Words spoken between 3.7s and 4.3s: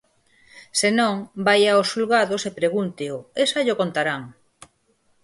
contarán.